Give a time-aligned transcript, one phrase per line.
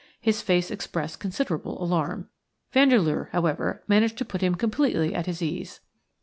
[0.19, 2.27] His face expressed considerable alarm.
[2.71, 5.79] Vandeleur, however, managed to put him completely at his ease.